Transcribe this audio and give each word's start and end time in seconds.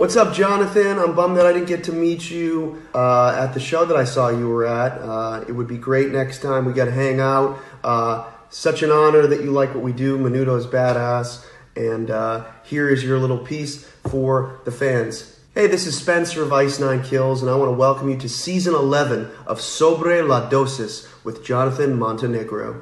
What's 0.00 0.16
up, 0.16 0.32
Jonathan? 0.32 0.98
I'm 0.98 1.14
bummed 1.14 1.36
that 1.36 1.44
I 1.44 1.52
didn't 1.52 1.68
get 1.68 1.84
to 1.84 1.92
meet 1.92 2.30
you 2.30 2.80
uh, 2.94 3.36
at 3.38 3.52
the 3.52 3.60
show 3.60 3.84
that 3.84 3.98
I 3.98 4.04
saw 4.04 4.30
you 4.30 4.48
were 4.48 4.64
at. 4.64 4.92
Uh, 4.92 5.44
it 5.46 5.52
would 5.52 5.66
be 5.68 5.76
great 5.76 6.10
next 6.10 6.40
time 6.40 6.64
we 6.64 6.72
got 6.72 6.86
to 6.86 6.90
hang 6.90 7.20
out. 7.20 7.58
Uh, 7.84 8.26
such 8.48 8.82
an 8.82 8.90
honor 8.90 9.26
that 9.26 9.42
you 9.42 9.50
like 9.50 9.74
what 9.74 9.84
we 9.84 9.92
do. 9.92 10.16
Menudo's 10.16 10.66
badass. 10.66 11.44
And 11.76 12.10
uh, 12.10 12.46
here 12.64 12.88
is 12.88 13.04
your 13.04 13.18
little 13.18 13.40
piece 13.40 13.84
for 14.08 14.62
the 14.64 14.72
fans. 14.72 15.38
Hey, 15.54 15.66
this 15.66 15.86
is 15.86 15.98
Spencer 15.98 16.42
of 16.42 16.50
Ice 16.50 16.80
Nine 16.80 17.02
Kills, 17.02 17.42
and 17.42 17.50
I 17.50 17.54
want 17.56 17.68
to 17.68 17.76
welcome 17.76 18.08
you 18.08 18.16
to 18.20 18.28
season 18.30 18.74
11 18.74 19.30
of 19.46 19.60
Sobre 19.60 20.22
la 20.22 20.48
Dosis 20.48 21.12
with 21.24 21.44
Jonathan 21.44 21.98
Montenegro. 21.98 22.80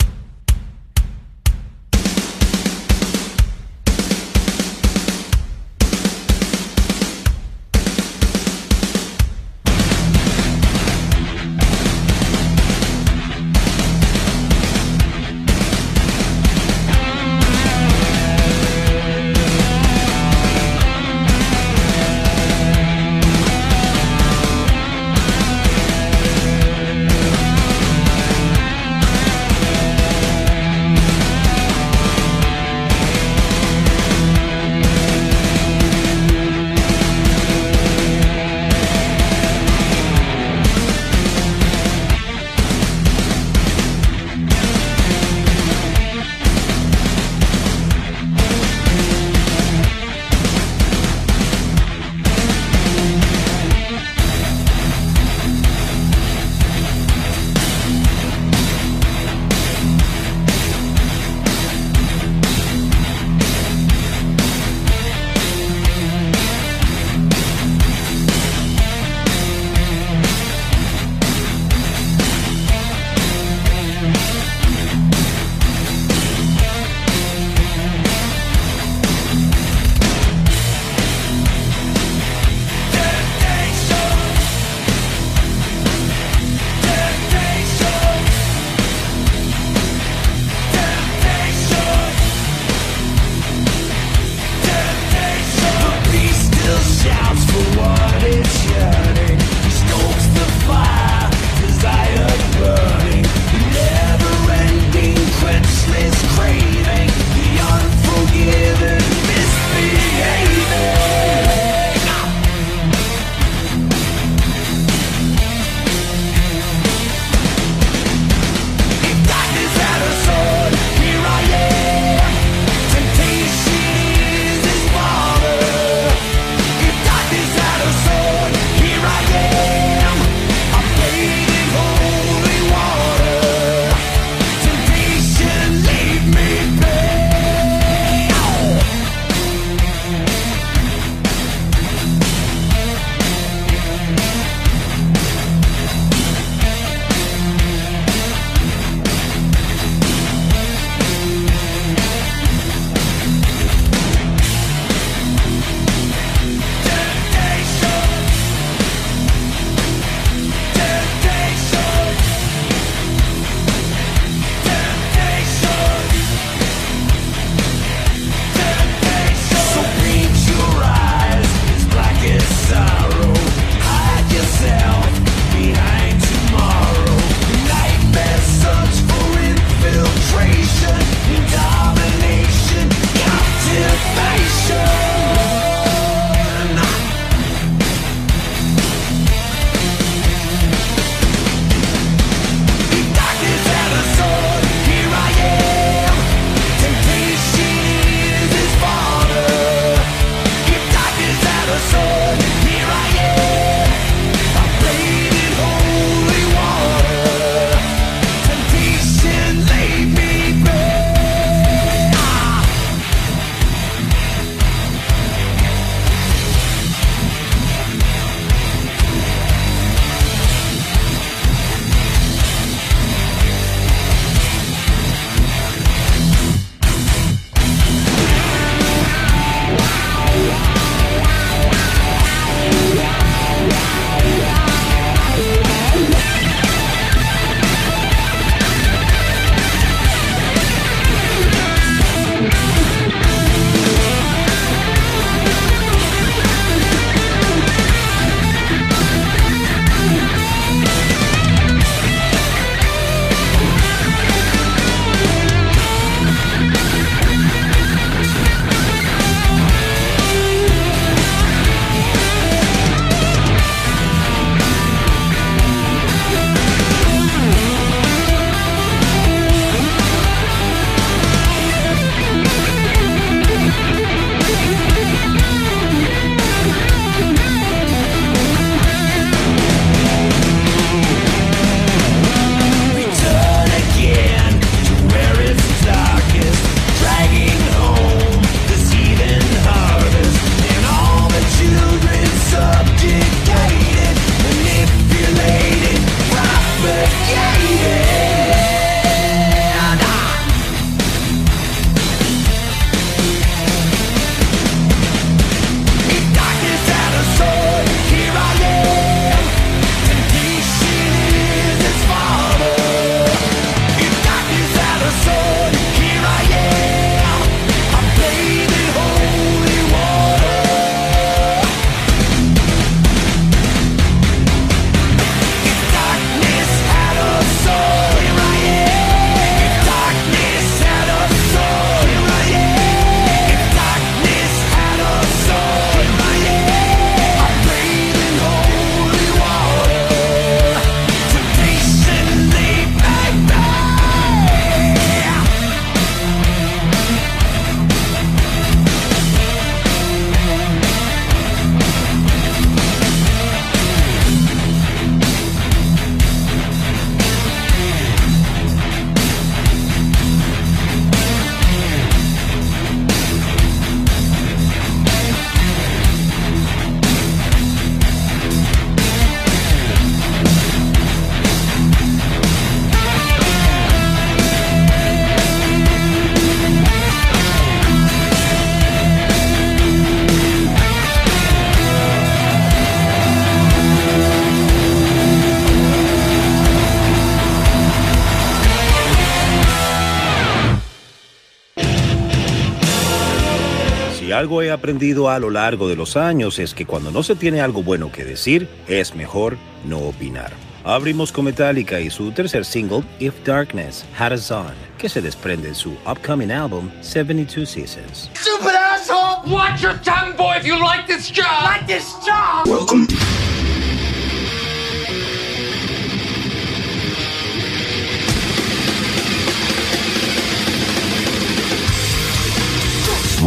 Algo 394.39 394.63
he 394.63 394.71
aprendido 394.71 395.29
a 395.29 395.41
lo 395.41 395.51
largo 395.51 395.89
de 395.89 395.97
los 395.97 396.17
años 396.17 396.61
es 396.61 396.73
que 396.73 396.87
cuando 396.87 397.11
no 397.11 397.25
se 397.25 397.35
tiene 397.35 397.61
algo 397.61 397.83
bueno 397.83 398.13
que 398.13 398.25
decir, 398.25 398.69
es 398.87 399.17
mejor 399.17 399.57
no 399.85 399.99
opinar. 399.99 400.53
Abrimos 400.85 401.33
con 401.33 401.47
Metallica 401.47 401.99
y 401.99 402.09
su 402.09 402.31
tercer 402.31 402.65
single, 402.65 403.03
If 403.19 403.35
Darkness 403.45 404.05
Had 404.17 404.33
Us 404.33 404.51
On, 404.53 404.73
que 404.97 405.09
se 405.09 405.21
desprende 405.21 405.71
de 405.71 405.75
su 405.75 405.91
upcoming 406.09 406.53
álbum 406.53 406.89
72 407.01 407.69
Seasons. 407.69 408.31
Stupid 408.35 408.77
asshole! 408.77 409.53
Watch 409.53 409.83
your 409.83 410.01
tongue, 410.03 410.37
boy, 410.37 410.55
if 410.57 410.65
you 410.65 410.79
like 410.79 411.07
this 411.09 411.31
job! 411.33 411.65
Like 411.65 411.87
this 411.87 412.15
job! 412.25 412.69
Welcome. 412.69 413.28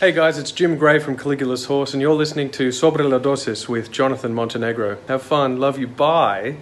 Hey 0.00 0.12
guys, 0.12 0.38
it's 0.38 0.52
Jim 0.52 0.76
Gray 0.76 1.00
from 1.00 1.16
Caligula's 1.16 1.64
Horse, 1.64 1.92
and 1.92 2.00
you're 2.00 2.14
listening 2.14 2.50
to 2.50 2.70
Sobre 2.70 3.02
la 3.02 3.18
Dosis 3.18 3.68
with 3.68 3.90
Jonathan 3.90 4.32
Montenegro. 4.32 4.96
Have 5.08 5.24
fun, 5.24 5.58
love 5.58 5.76
you, 5.76 5.88
bye. 5.88 6.56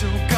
I 0.00 0.06
was 0.12 0.37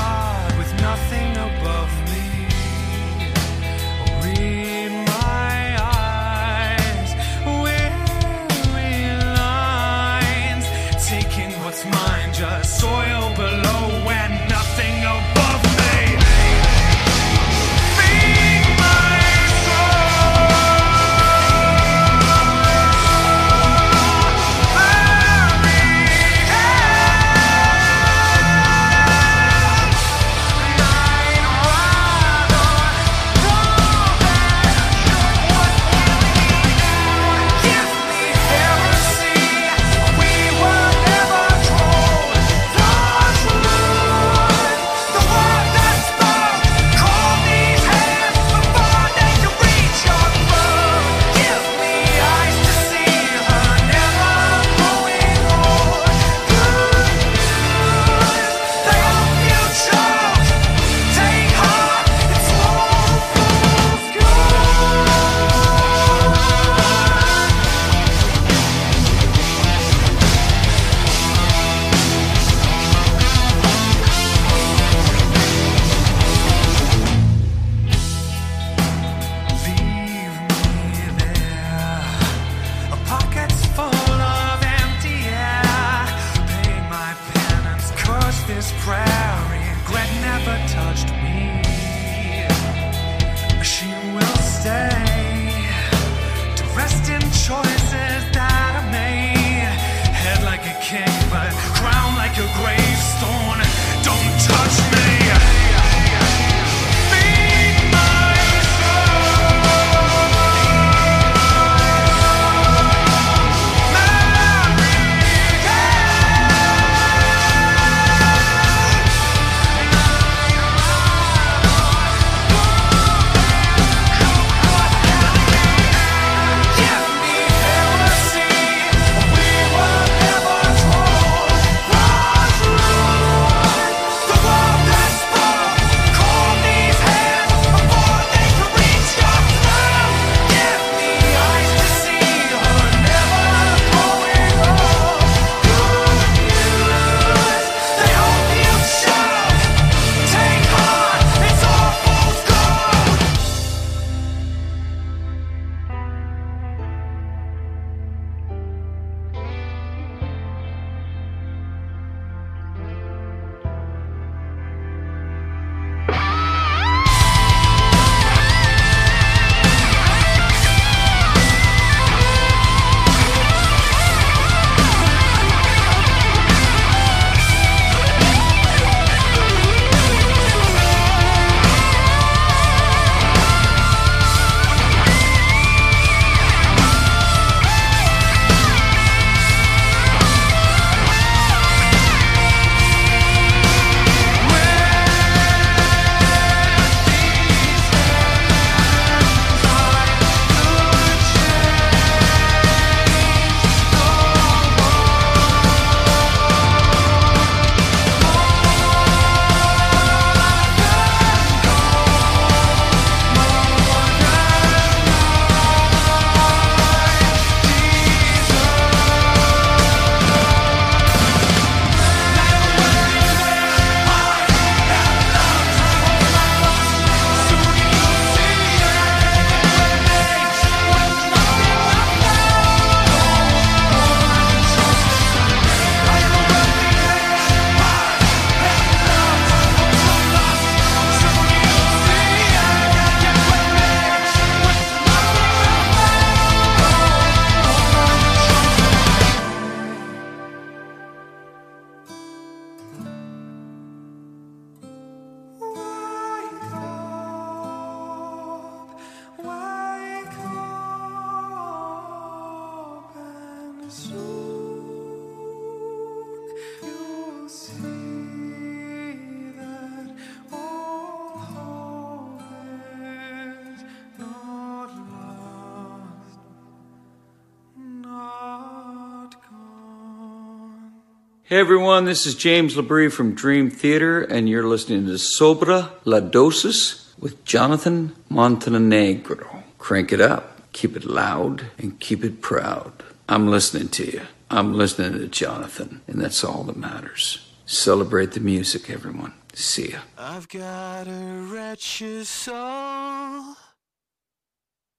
Hey 281.50 281.58
everyone, 281.58 282.04
this 282.04 282.26
is 282.26 282.36
James 282.36 282.76
Labrie 282.76 283.10
from 283.10 283.34
Dream 283.34 283.72
Theater, 283.72 284.22
and 284.22 284.48
you're 284.48 284.68
listening 284.68 285.06
to 285.06 285.14
Sobra 285.14 285.90
La 286.04 286.20
Dosis 286.20 287.08
with 287.18 287.44
Jonathan 287.44 288.14
Montenegro. 288.28 289.64
Crank 289.76 290.12
it 290.12 290.20
up, 290.20 290.72
keep 290.72 290.96
it 290.96 291.04
loud, 291.04 291.66
and 291.76 291.98
keep 291.98 292.22
it 292.22 292.40
proud. 292.40 292.92
I'm 293.28 293.48
listening 293.48 293.88
to 293.88 294.04
you. 294.04 294.20
I'm 294.48 294.74
listening 294.74 295.14
to 295.14 295.26
Jonathan, 295.26 296.02
and 296.06 296.20
that's 296.20 296.44
all 296.44 296.62
that 296.62 296.76
matters. 296.76 297.44
Celebrate 297.66 298.30
the 298.30 298.38
music, 298.38 298.88
everyone. 298.88 299.32
See 299.52 299.90
ya. 299.90 300.02
I've 300.16 300.48
got 300.48 301.08
a 301.08 301.48
wretched 301.50 302.28
soul. 302.28 303.56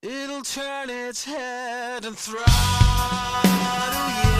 It'll 0.02 0.42
turn 0.42 0.90
its 0.90 1.24
head 1.24 2.04
and 2.04 2.14
throttle 2.14 2.44
you. 4.26 4.32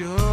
sure. 0.00 0.29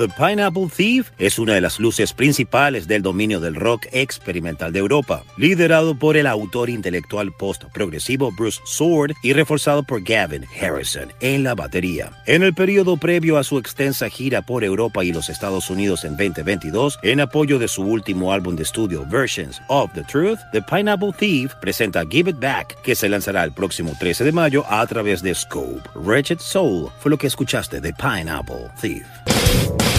The 0.00 0.08
Pineapple 0.08 0.68
Thief 0.74 1.10
es 1.18 1.38
una 1.38 1.52
de 1.52 1.60
las 1.60 1.78
luces 1.78 2.14
principales 2.14 2.88
del 2.88 3.02
dominio 3.02 3.38
del 3.38 3.54
rock 3.54 3.86
experimental 3.92 4.72
de 4.72 4.78
Europa, 4.78 5.24
liderado 5.36 5.94
por 5.94 6.16
el 6.16 6.26
autor 6.26 6.70
intelectual 6.70 7.32
post-progresivo 7.32 8.32
Bruce 8.32 8.62
Sword 8.64 9.12
y 9.22 9.34
reforzado 9.34 9.82
por 9.82 10.02
Gavin 10.02 10.46
Harrison 10.58 11.12
en 11.20 11.44
la 11.44 11.54
batería. 11.54 12.12
En 12.24 12.42
el 12.42 12.54
periodo 12.54 12.96
previo 12.96 13.36
a 13.36 13.44
su 13.44 13.58
extensa 13.58 14.08
gira 14.08 14.40
por 14.40 14.64
Europa 14.64 15.04
y 15.04 15.12
los 15.12 15.28
Estados 15.28 15.68
Unidos 15.68 16.06
en 16.06 16.16
2022, 16.16 16.98
en 17.02 17.20
apoyo 17.20 17.58
de 17.58 17.68
su 17.68 17.82
último 17.82 18.32
álbum 18.32 18.56
de 18.56 18.62
estudio 18.62 19.04
Versions 19.04 19.60
of 19.68 19.92
the 19.92 20.02
Truth, 20.04 20.38
The 20.52 20.62
Pineapple 20.62 21.12
Thief 21.12 21.52
presenta 21.60 22.06
Give 22.08 22.30
It 22.30 22.40
Back, 22.40 22.80
que 22.80 22.94
se 22.94 23.06
lanzará 23.06 23.44
el 23.44 23.52
próximo 23.52 23.94
13 24.00 24.24
de 24.24 24.32
mayo 24.32 24.64
a 24.66 24.86
través 24.86 25.20
de 25.20 25.34
Scope. 25.34 25.82
Wretched 25.94 26.38
Soul 26.38 26.88
fue 27.00 27.10
lo 27.10 27.18
que 27.18 27.26
escuchaste 27.26 27.82
de 27.82 27.92
Pineapple 27.92 28.70
Thief. 28.80 29.89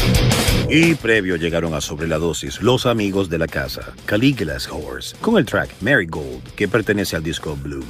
Y 0.70 0.96
previo 0.96 1.36
llegaron 1.36 1.74
a 1.74 1.82
Sobre 1.82 2.08
la 2.08 2.18
Dosis 2.18 2.62
los 2.62 2.86
amigos 2.86 3.30
de 3.30 3.38
la 3.38 3.48
casa, 3.48 3.94
Caligula's 4.06 4.70
Horse, 4.72 5.16
con 5.22 5.38
el 5.38 5.46
track 5.46 5.70
Marigold, 5.82 6.44
que 6.56 6.68
pertenece 6.68 7.16
al 7.16 7.24
disco 7.24 7.58
Bloom. 7.62 7.86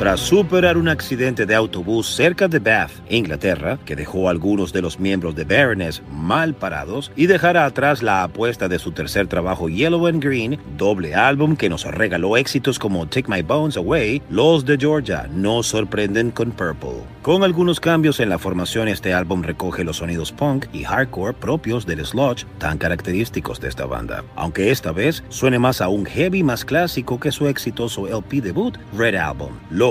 Tras 0.00 0.20
superar 0.20 0.78
un 0.78 0.88
accidente 0.88 1.44
de 1.44 1.54
autobús 1.54 2.06
cerca 2.06 2.48
de 2.48 2.58
Bath, 2.58 2.90
Inglaterra, 3.10 3.78
que 3.84 3.94
dejó 3.94 4.28
a 4.28 4.30
algunos 4.30 4.72
de 4.72 4.80
los 4.80 4.98
miembros 4.98 5.34
de 5.34 5.44
Baroness 5.44 6.00
mal 6.10 6.54
parados 6.54 7.12
y 7.16 7.26
dejará 7.26 7.66
atrás 7.66 8.02
la 8.02 8.22
apuesta 8.22 8.66
de 8.66 8.78
su 8.78 8.92
tercer 8.92 9.26
trabajo 9.26 9.68
Yellow 9.68 10.06
and 10.06 10.24
Green, 10.24 10.58
doble 10.78 11.14
álbum 11.14 11.54
que 11.54 11.68
nos 11.68 11.84
regaló 11.84 12.38
éxitos 12.38 12.78
como 12.78 13.06
Take 13.08 13.30
My 13.30 13.42
Bones 13.42 13.76
Away, 13.76 14.22
los 14.30 14.64
de 14.64 14.78
Georgia 14.78 15.28
nos 15.34 15.66
sorprenden 15.66 16.30
con 16.30 16.52
Purple. 16.52 17.02
Con 17.20 17.44
algunos 17.44 17.78
cambios 17.78 18.20
en 18.20 18.30
la 18.30 18.38
formación, 18.38 18.88
este 18.88 19.12
álbum 19.12 19.42
recoge 19.42 19.84
los 19.84 19.98
sonidos 19.98 20.32
punk 20.32 20.64
y 20.72 20.84
hardcore 20.84 21.34
propios 21.34 21.84
del 21.84 22.06
sludge 22.06 22.46
tan 22.56 22.78
característicos 22.78 23.60
de 23.60 23.68
esta 23.68 23.84
banda, 23.84 24.24
aunque 24.34 24.70
esta 24.70 24.92
vez 24.92 25.22
suene 25.28 25.58
más 25.58 25.82
a 25.82 25.88
un 25.88 26.06
heavy 26.06 26.42
más 26.42 26.64
clásico 26.64 27.20
que 27.20 27.30
su 27.30 27.48
exitoso 27.48 28.08
LP 28.08 28.40
debut, 28.40 28.78
Red 28.96 29.16
Album. 29.16 29.50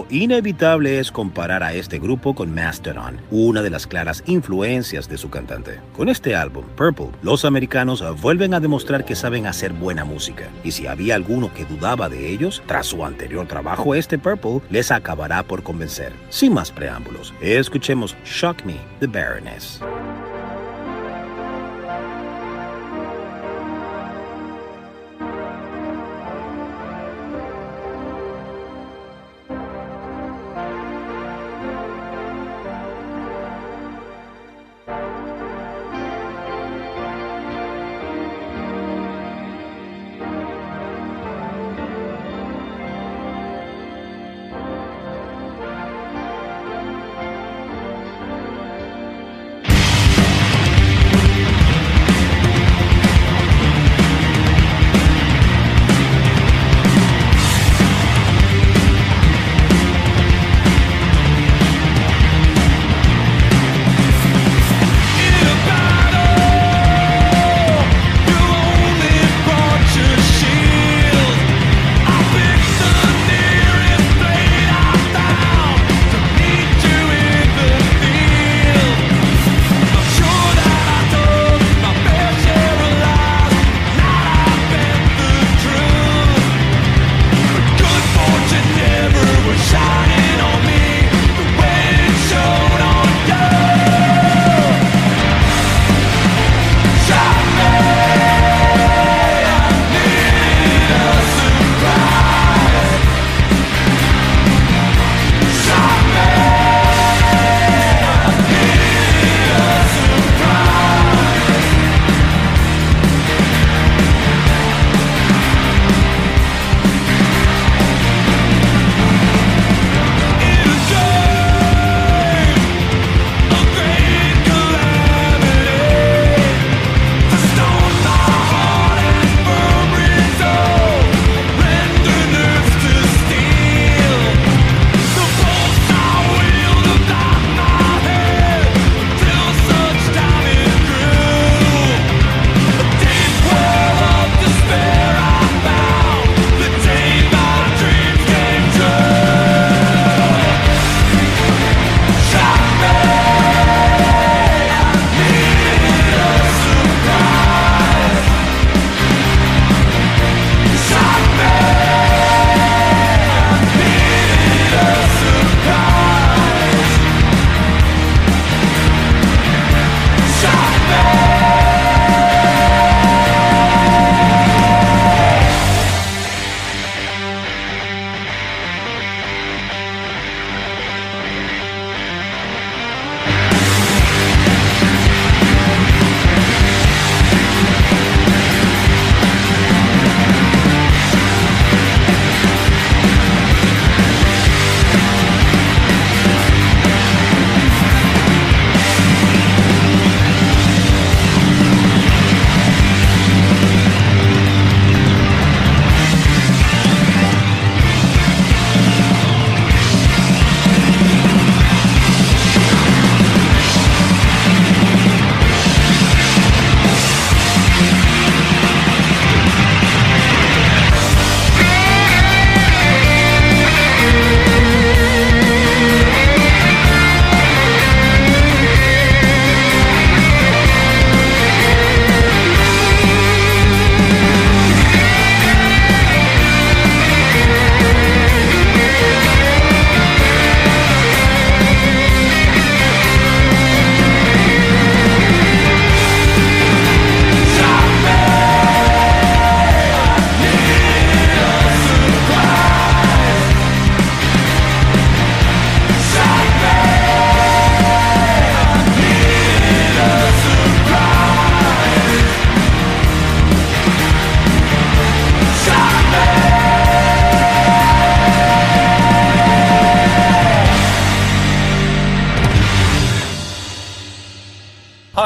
Inevitable 0.09 0.99
es 0.99 1.11
comparar 1.11 1.63
a 1.63 1.73
este 1.73 1.99
grupo 1.99 2.35
con 2.35 2.53
Mastodon, 2.53 3.19
una 3.31 3.61
de 3.61 3.69
las 3.69 3.87
claras 3.87 4.23
influencias 4.25 5.07
de 5.09 5.17
su 5.17 5.29
cantante. 5.29 5.79
Con 5.95 6.09
este 6.09 6.35
álbum, 6.35 6.65
Purple, 6.75 7.09
los 7.21 7.45
americanos 7.45 8.03
vuelven 8.21 8.53
a 8.53 8.59
demostrar 8.59 9.05
que 9.05 9.15
saben 9.15 9.47
hacer 9.47 9.73
buena 9.73 10.05
música, 10.05 10.49
y 10.63 10.71
si 10.71 10.87
había 10.87 11.15
alguno 11.15 11.53
que 11.53 11.65
dudaba 11.65 12.09
de 12.09 12.29
ellos, 12.29 12.61
tras 12.65 12.87
su 12.87 13.05
anterior 13.05 13.47
trabajo, 13.47 13.95
este 13.95 14.17
Purple 14.17 14.61
les 14.69 14.91
acabará 14.91 15.43
por 15.43 15.63
convencer. 15.63 16.13
Sin 16.29 16.53
más 16.53 16.71
preámbulos, 16.71 17.33
escuchemos 17.41 18.15
Shock 18.23 18.63
Me, 18.65 18.77
The 18.99 19.07
Baroness. 19.07 19.81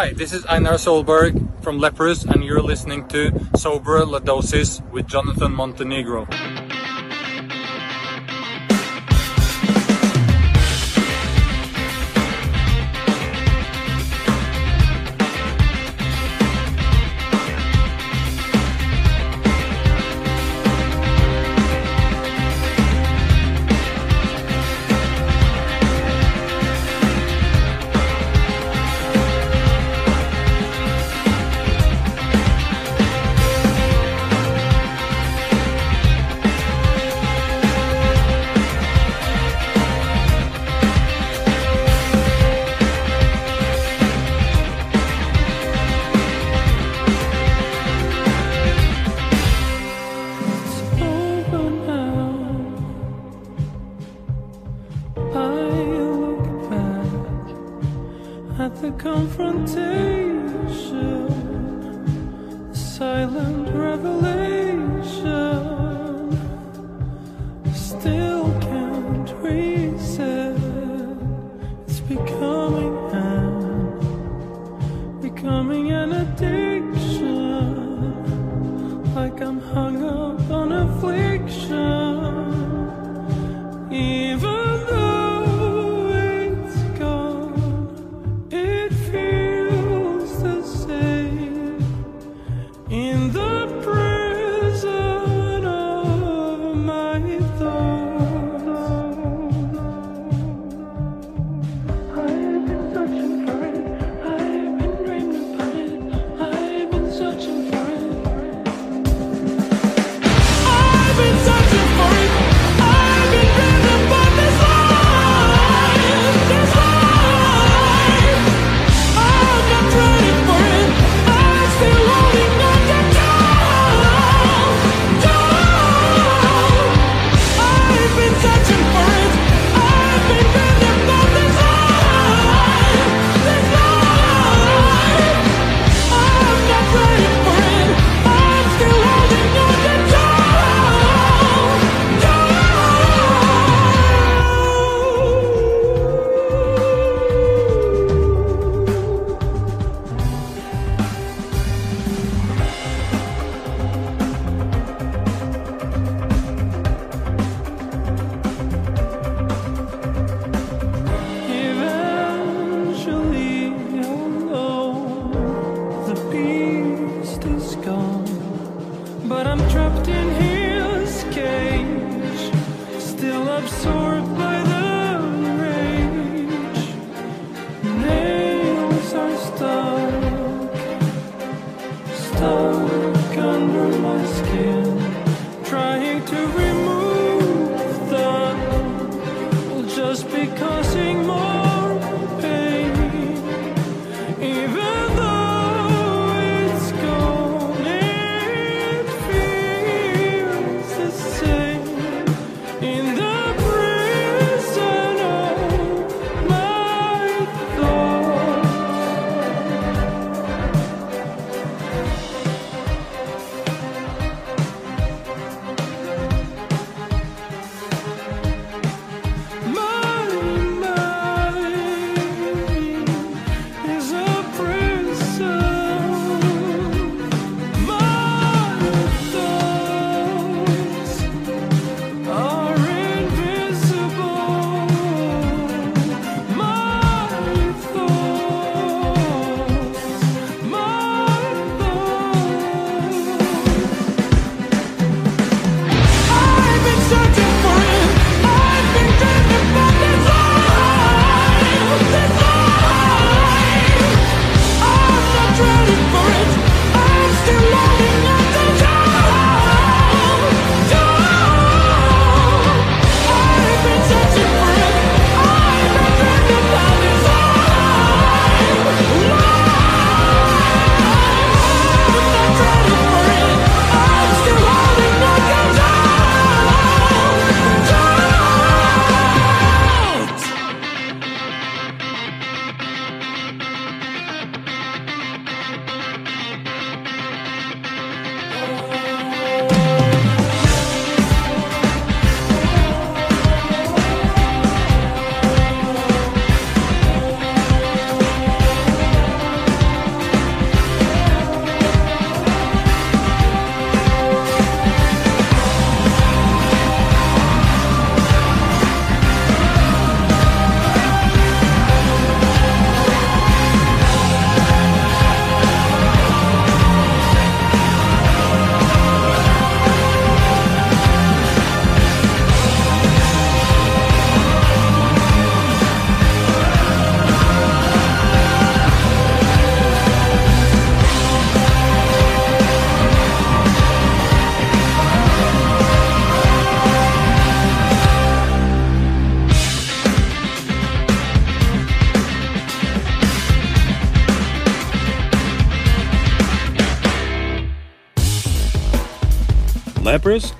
Hi, 0.03 0.11
this 0.11 0.33
is 0.33 0.45
Einar 0.47 0.73
Solberg 0.73 1.63
from 1.63 1.79
Leprous, 1.79 2.25
and 2.25 2.43
you're 2.43 2.61
listening 2.61 3.07
to 3.07 3.31
Sober 3.55 4.01
Ladosis 4.01 4.85
with 4.91 5.07
Jonathan 5.07 5.53
Montenegro. 5.53 6.27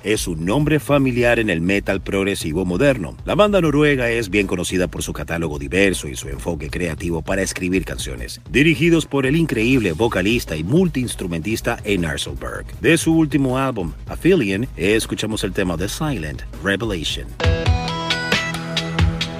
Es 0.04 0.28
un 0.28 0.44
nombre 0.44 0.78
familiar 0.78 1.38
en 1.38 1.50
el 1.50 1.60
metal 1.60 2.00
progresivo 2.00 2.64
moderno. 2.64 3.16
La 3.24 3.34
banda 3.34 3.60
noruega 3.60 4.10
es 4.10 4.30
bien 4.30 4.46
conocida 4.46 4.86
por 4.86 5.02
su 5.02 5.12
catálogo 5.12 5.58
diverso 5.58 6.06
y 6.08 6.14
su 6.14 6.28
enfoque 6.28 6.70
creativo 6.70 7.22
para 7.22 7.42
escribir 7.42 7.84
canciones, 7.84 8.40
dirigidos 8.50 9.06
por 9.06 9.26
el 9.26 9.34
increíble 9.34 9.92
vocalista 9.92 10.56
y 10.56 10.62
multiinstrumentista 10.62 11.78
Einar 11.84 12.20
Solberg. 12.20 12.66
De 12.80 12.96
su 12.98 13.16
último 13.16 13.58
álbum, 13.58 13.92
Aphelion, 14.06 14.68
escuchamos 14.76 15.42
el 15.42 15.52
tema 15.52 15.76
The 15.76 15.88
Silent 15.88 16.42
Revelation. 16.62 17.26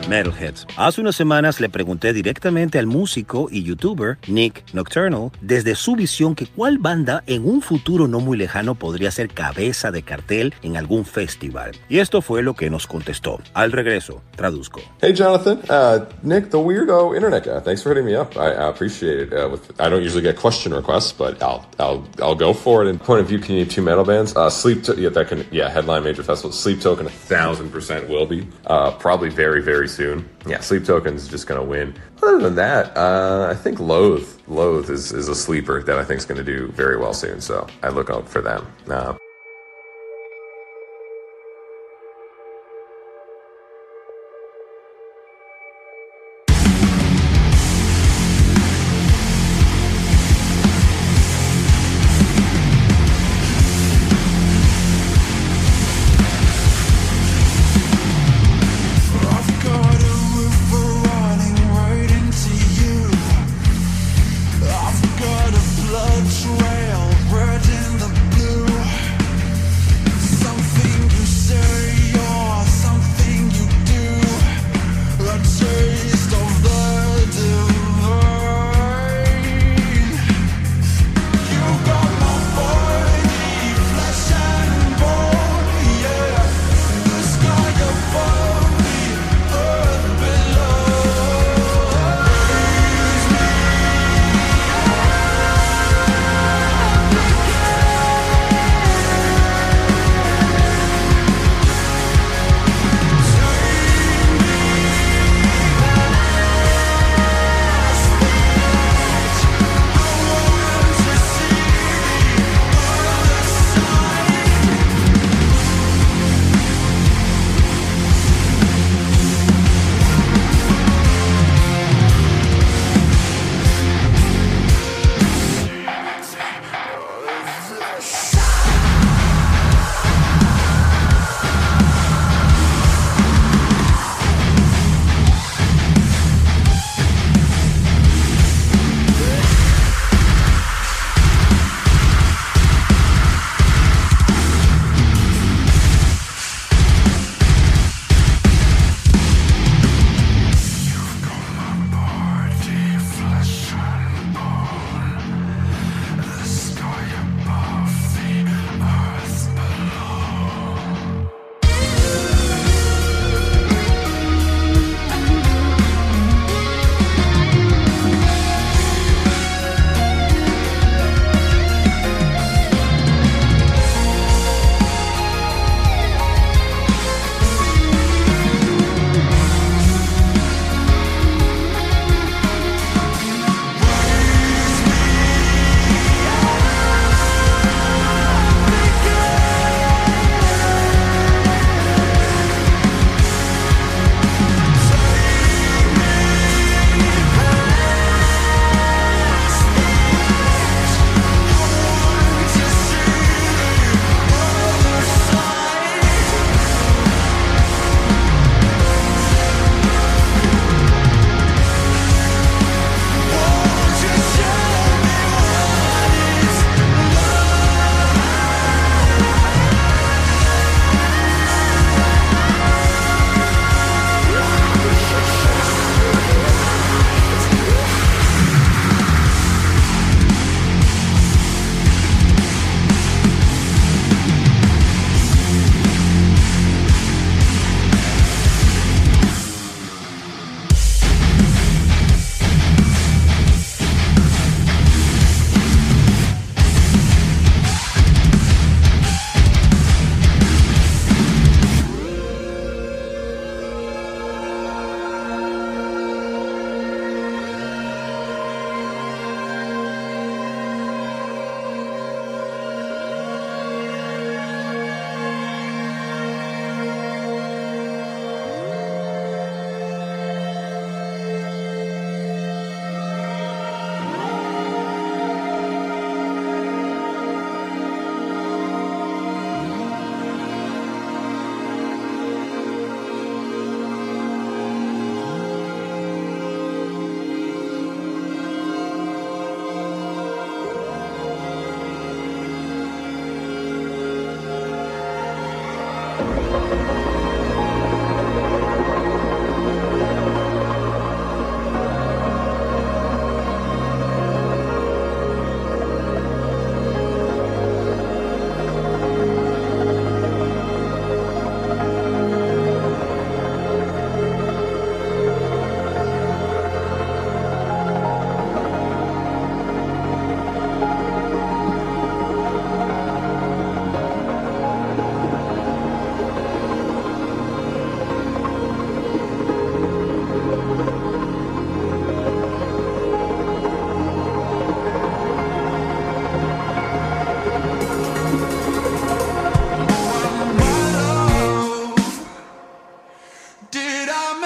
Metalheads. 0.09 0.67
Hace 0.77 1.01
unas 1.01 1.17
semanas 1.17 1.61
le 1.61 1.69
pregunté 1.69 2.13
directamente 2.13 2.79
al 2.79 2.87
músico 2.87 3.49
y 3.51 3.63
youtuber 3.63 4.19
Nick 4.27 4.65
Nocturnal 4.73 5.31
desde 5.41 5.75
su 5.75 5.97
visión 5.97 6.35
que 6.35 6.47
cuál 6.47 6.79
banda 6.79 7.23
en 7.27 7.47
un 7.47 7.63
futuro 7.63 8.07
no 8.09 8.21
muy 8.21 8.37
lejano 8.37 8.75
podría 8.75 9.11
ser 9.11 9.29
cabeza 9.29 9.91
de 9.91 10.03
cartel 10.03 10.55
en 10.63 10.77
algún 10.77 11.05
festival. 11.05 11.73
Y 11.89 11.99
esto 11.99 12.23
fue 12.23 12.43
lo 12.43 12.55
que 12.55 12.71
nos 12.71 12.87
contestó. 12.87 13.41
Al 13.55 13.73
regreso, 13.73 14.23
traduzco. 14.37 14.81
Hey, 15.01 15.13
Jonathan. 15.15 15.61
Uh, 15.69 16.05
Nick, 16.23 16.51
the 16.51 16.59
weirdo 16.59 17.15
internet 17.15 17.45
guy. 17.45 17.61
Thanks 17.61 17.83
for 17.83 17.91
hitting 17.91 18.05
me 18.05 18.15
up. 18.15 18.37
I, 18.37 18.69
appreciate 18.69 19.29
it. 19.29 19.33
Uh, 19.33 19.57
I 19.79 19.89
don't 19.89 20.03
usually 20.03 20.23
get 20.23 20.37
question 20.37 20.73
requests, 20.73 21.13
but 21.13 21.43
I'll 21.43 21.65
I'll 21.79 22.05
I'll 22.21 22.35
go 22.35 22.53
for 22.53 22.83
it. 22.83 22.89
In 22.89 22.99
point 22.99 23.21
of 23.21 23.29
view, 23.29 23.39
can 23.39 23.55
you 23.55 23.65
two 23.65 23.83
metal 23.83 24.05
bands? 24.05 24.35
Uh, 24.37 24.51
Sleep, 24.51 24.85
yeah, 24.97 25.11
that 25.11 25.29
can 25.29 25.47
yeah, 25.51 25.69
headline 25.69 26.05
major 26.05 26.23
festival. 26.23 26.53
Sleep 26.53 26.81
Token, 26.81 27.07
a 27.07 27.11
thousand 27.11 27.71
percent 27.71 28.09
will 28.09 28.27
be. 28.27 28.47
Uh, 28.67 28.91
probably 28.93 29.29
very 29.29 29.63
very 29.63 29.89
soon. 29.95 30.29
Yeah, 30.47 30.61
Sleep 30.61 30.85
Token's 30.85 31.29
just 31.29 31.47
gonna 31.47 31.65
win. 31.65 31.95
Other 32.23 32.39
than 32.39 32.55
that, 32.57 32.97
uh, 32.97 33.49
I 33.51 33.55
think 33.55 33.81
Loathe 33.81 34.29
Loathe 34.49 34.91
is 34.91 35.13
is 35.13 35.29
a 35.29 35.35
sleeper 35.35 35.83
that 35.83 35.99
I 35.99 36.05
think 36.05 36.19
is 36.19 36.27
gonna 36.27 36.45
do 36.45 36.69
very 36.69 36.97
well 36.97 37.15
soon. 37.15 37.41
So 37.41 37.67
I 37.83 37.89
look 37.89 38.11
out 38.11 38.29
for 38.29 38.41
them. 38.41 38.67
Uh, 38.89 39.15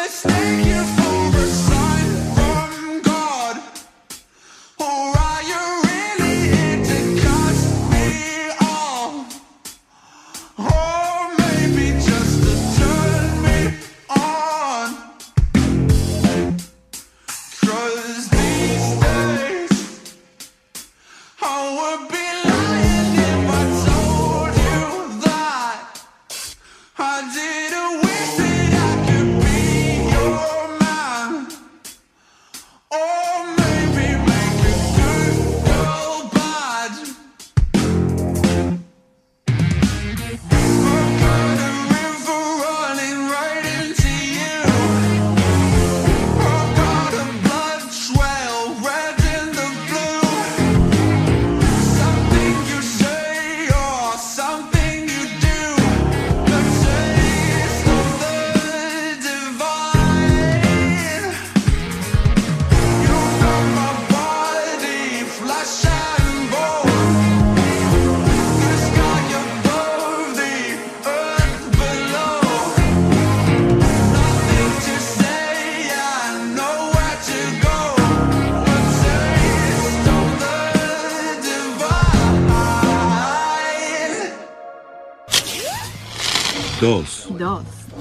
mistake 0.09 0.67
you 0.67 0.98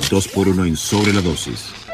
2 0.10 0.28
por 0.30 0.47
1 0.47 0.66
en 0.66 0.78
sobre 0.78 1.14
la 1.14 1.22
dosis. 1.22 1.86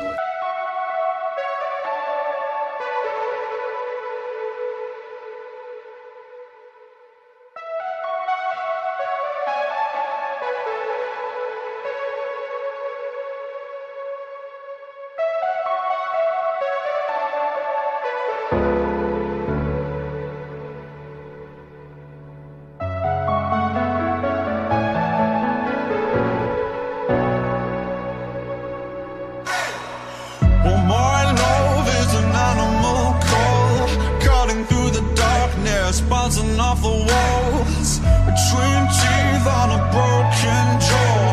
bouncing 36.23 36.59
off 36.59 36.81
the 36.81 36.87
walls. 36.89 37.99
Between 38.29 38.81
teeth 38.99 39.45
on 39.59 39.69
a 39.77 39.81
broken 39.91 40.65
jaw 40.87 41.25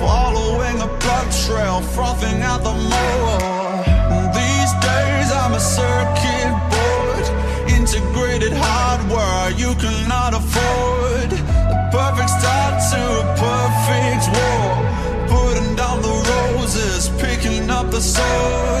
Following 0.00 0.76
a 0.82 0.90
blood 1.00 1.28
trail, 1.44 1.80
frothing 1.94 2.42
at 2.42 2.60
the 2.62 2.74
moor. 2.92 3.38
These 4.38 4.72
days 4.88 5.28
I'm 5.32 5.54
a 5.54 5.60
circuit 5.60 6.52
board 6.72 7.26
Integrated 7.78 8.52
hardware 8.52 9.50
you 9.56 9.74
cannot 9.76 10.34
afford. 10.34 11.30
The 11.70 11.78
perfect 11.90 12.30
start 12.38 12.74
to 12.90 13.02
a 13.22 13.26
perfect 13.46 14.24
war 14.36 14.68
Putting 15.34 15.74
down 15.74 16.02
the 16.02 16.14
roses, 16.32 17.08
picking 17.20 17.70
up 17.70 17.90
the 17.90 18.00
sword. 18.00 18.73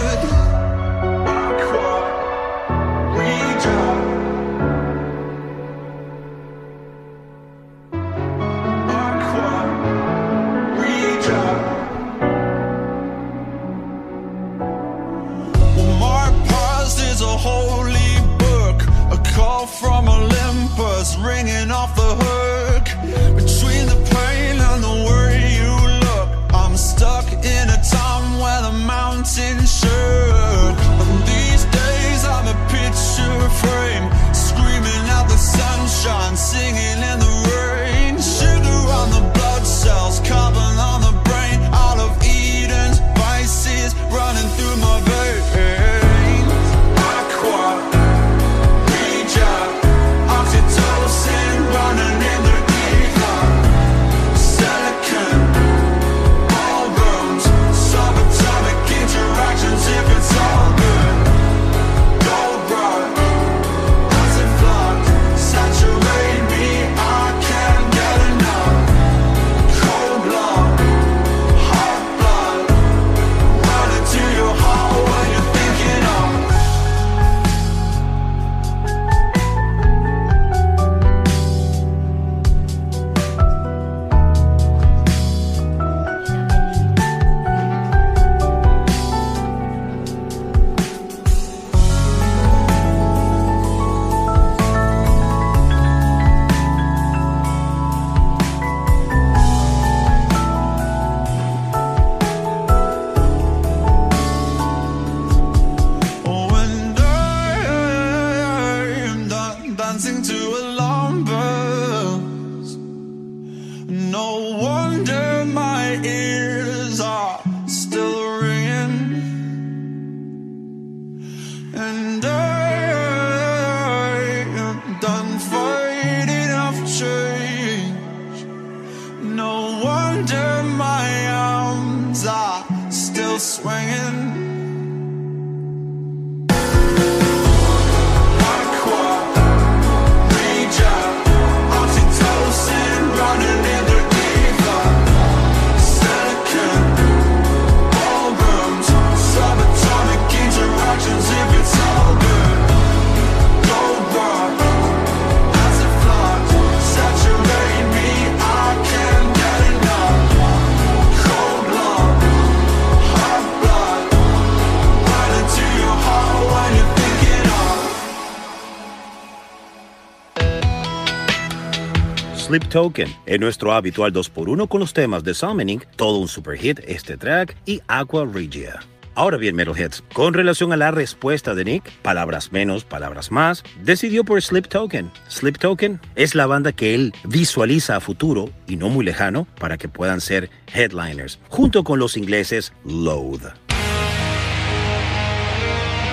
En 172.74 173.40
nuestro 173.40 173.72
habitual 173.72 174.12
2x1 174.12 174.66
con 174.66 174.80
los 174.80 174.92
temas 174.92 175.22
de 175.22 175.32
Summoning, 175.32 175.84
todo 175.94 176.18
un 176.18 176.26
super 176.26 176.58
hit, 176.58 176.80
este 176.88 177.16
track, 177.16 177.56
y 177.66 177.80
Aqua 177.86 178.24
Regia. 178.26 178.80
Ahora 179.14 179.36
bien, 179.36 179.54
Metalheads, 179.54 180.02
con 180.12 180.34
relación 180.34 180.72
a 180.72 180.76
la 180.76 180.90
respuesta 180.90 181.54
de 181.54 181.64
Nick, 181.64 181.88
palabras 182.02 182.50
menos, 182.50 182.84
palabras 182.84 183.30
más, 183.30 183.62
decidió 183.84 184.24
por 184.24 184.42
Sleep 184.42 184.66
Token. 184.66 185.12
Sleep 185.28 185.56
Token 185.56 186.00
es 186.16 186.34
la 186.34 186.46
banda 186.46 186.72
que 186.72 186.96
él 186.96 187.14
visualiza 187.22 187.94
a 187.94 188.00
futuro 188.00 188.50
y 188.66 188.74
no 188.74 188.88
muy 188.88 189.04
lejano 189.04 189.46
para 189.60 189.78
que 189.78 189.88
puedan 189.88 190.20
ser 190.20 190.50
headliners, 190.72 191.38
junto 191.50 191.84
con 191.84 192.00
los 192.00 192.16
ingleses 192.16 192.72
Load. 192.84 193.52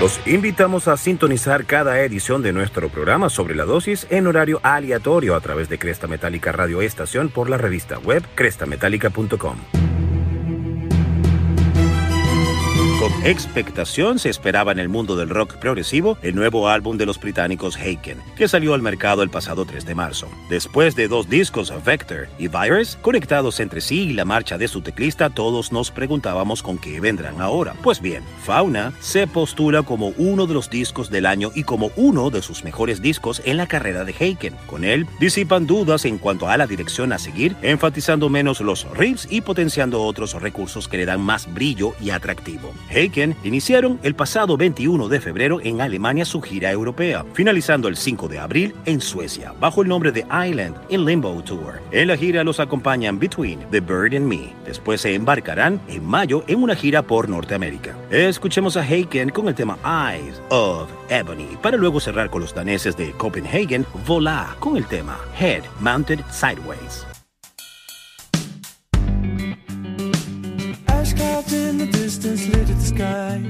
Los 0.01 0.19
invitamos 0.25 0.87
a 0.87 0.97
sintonizar 0.97 1.65
cada 1.67 2.01
edición 2.01 2.41
de 2.41 2.53
nuestro 2.53 2.89
programa 2.89 3.29
sobre 3.29 3.53
la 3.53 3.65
dosis 3.65 4.07
en 4.09 4.25
horario 4.25 4.59
aleatorio 4.63 5.35
a 5.35 5.41
través 5.41 5.69
de 5.69 5.77
Cresta 5.77 6.07
Metálica 6.07 6.51
Radio 6.51 6.81
Estación 6.81 7.29
por 7.29 7.51
la 7.51 7.59
revista 7.59 7.99
web 7.99 8.23
crestametálica.com. 8.33 9.80
Con 13.01 13.25
expectación 13.25 14.19
se 14.19 14.29
esperaba 14.29 14.71
en 14.71 14.77
el 14.77 14.87
mundo 14.87 15.15
del 15.15 15.29
rock 15.29 15.55
progresivo 15.55 16.19
el 16.21 16.35
nuevo 16.35 16.69
álbum 16.69 16.99
de 16.99 17.07
los 17.07 17.19
británicos 17.19 17.75
Haken, 17.75 18.19
que 18.35 18.47
salió 18.47 18.75
al 18.75 18.83
mercado 18.83 19.23
el 19.23 19.31
pasado 19.31 19.65
3 19.65 19.87
de 19.87 19.95
marzo. 19.95 20.29
Después 20.51 20.95
de 20.95 21.07
dos 21.07 21.27
discos, 21.27 21.73
Vector 21.83 22.27
y 22.37 22.47
Virus, 22.47 22.99
conectados 23.01 23.59
entre 23.59 23.81
sí 23.81 24.01
y 24.01 24.13
la 24.13 24.23
marcha 24.23 24.59
de 24.59 24.67
su 24.67 24.81
teclista, 24.81 25.31
todos 25.31 25.71
nos 25.71 25.89
preguntábamos 25.89 26.61
con 26.61 26.77
qué 26.77 26.99
vendrán 26.99 27.41
ahora. 27.41 27.73
Pues 27.81 28.01
bien, 28.01 28.21
Fauna 28.43 28.93
se 28.99 29.25
postula 29.25 29.81
como 29.81 30.09
uno 30.17 30.45
de 30.45 30.53
los 30.53 30.69
discos 30.69 31.09
del 31.09 31.25
año 31.25 31.51
y 31.55 31.63
como 31.63 31.89
uno 31.95 32.29
de 32.29 32.43
sus 32.43 32.63
mejores 32.63 33.01
discos 33.01 33.41
en 33.45 33.57
la 33.57 33.65
carrera 33.65 34.03
de 34.03 34.13
Haken. 34.13 34.55
Con 34.67 34.83
él, 34.83 35.07
disipan 35.19 35.65
dudas 35.65 36.05
en 36.05 36.19
cuanto 36.19 36.49
a 36.49 36.55
la 36.55 36.67
dirección 36.67 37.13
a 37.13 37.17
seguir, 37.17 37.55
enfatizando 37.63 38.29
menos 38.29 38.61
los 38.61 38.87
riffs 38.91 39.27
y 39.27 39.41
potenciando 39.41 40.03
otros 40.03 40.39
recursos 40.39 40.87
que 40.87 40.97
le 40.97 41.07
dan 41.07 41.21
más 41.21 41.51
brillo 41.51 41.95
y 41.99 42.11
atractivo. 42.11 42.71
Haken 42.91 43.35
iniciaron 43.43 43.99
el 44.03 44.15
pasado 44.15 44.57
21 44.57 45.07
de 45.07 45.21
febrero 45.21 45.59
en 45.61 45.81
Alemania 45.81 46.25
su 46.25 46.41
gira 46.41 46.71
europea, 46.71 47.25
finalizando 47.33 47.87
el 47.87 47.95
5 47.95 48.27
de 48.27 48.39
abril 48.39 48.75
en 48.85 48.99
Suecia, 48.99 49.53
bajo 49.59 49.81
el 49.81 49.87
nombre 49.87 50.11
de 50.11 50.21
Island 50.21 50.75
in 50.89 51.05
Limbo 51.05 51.41
Tour. 51.43 51.81
En 51.91 52.07
la 52.07 52.17
gira 52.17 52.43
los 52.43 52.59
acompañan 52.59 53.17
Between, 53.17 53.59
The 53.71 53.79
Bird 53.79 54.15
and 54.15 54.27
Me. 54.27 54.53
Después 54.65 55.01
se 55.01 55.15
embarcarán 55.15 55.81
en 55.87 56.05
mayo 56.05 56.43
en 56.47 56.61
una 56.61 56.75
gira 56.75 57.01
por 57.01 57.29
Norteamérica. 57.29 57.95
Escuchemos 58.09 58.75
a 58.75 58.81
Haken 58.81 59.29
con 59.29 59.47
el 59.47 59.55
tema 59.55 59.77
Eyes 59.85 60.41
of 60.49 60.89
Ebony, 61.09 61.57
para 61.61 61.77
luego 61.77 61.99
cerrar 61.99 62.29
con 62.29 62.41
los 62.41 62.53
daneses 62.53 62.97
de 62.97 63.11
Copenhagen, 63.13 63.85
Vola, 64.05 64.55
con 64.59 64.75
el 64.75 64.85
tema 64.85 65.17
Head 65.39 65.63
Mounted 65.79 66.19
Sideways. 66.29 67.05
Sky. 73.01 73.41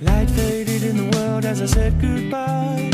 Light 0.00 0.30
faded 0.30 0.82
in 0.84 0.96
the 0.96 1.08
world 1.16 1.44
as 1.44 1.60
I 1.60 1.66
said 1.66 2.00
goodbye. 2.00 2.91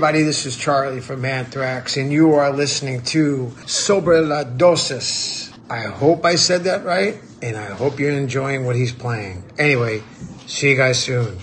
Everybody, 0.00 0.22
this 0.22 0.46
is 0.46 0.56
Charlie 0.56 1.02
from 1.02 1.26
Anthrax, 1.26 1.98
and 1.98 2.10
you 2.10 2.32
are 2.32 2.50
listening 2.50 3.02
to 3.02 3.52
Sobre 3.66 4.22
la 4.22 4.44
Dosis. 4.44 5.54
I 5.68 5.80
hope 5.80 6.24
I 6.24 6.36
said 6.36 6.64
that 6.64 6.86
right, 6.86 7.20
and 7.42 7.54
I 7.54 7.66
hope 7.66 8.00
you're 8.00 8.10
enjoying 8.10 8.64
what 8.64 8.76
he's 8.76 8.94
playing. 8.94 9.44
Anyway, 9.58 10.02
see 10.46 10.70
you 10.70 10.76
guys 10.78 11.02
soon. 11.02 11.36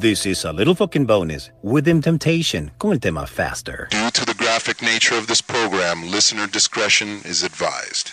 This 0.00 0.24
is 0.24 0.46
a 0.46 0.52
little 0.54 0.74
fucking 0.74 1.04
bonus 1.04 1.50
with 1.60 1.84
them 1.84 2.00
temptation 2.00 2.70
con 2.78 2.92
el 2.92 3.00
tema 3.00 3.26
faster. 3.26 3.86
Due 3.90 4.10
to 4.12 4.24
the 4.24 4.32
graphic 4.32 4.80
nature 4.80 5.14
of 5.14 5.26
this 5.26 5.42
program, 5.42 6.10
listener 6.10 6.46
discretion 6.46 7.20
is 7.26 7.42
advised. 7.42 8.12